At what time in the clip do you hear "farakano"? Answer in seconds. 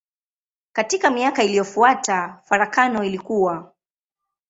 2.45-3.03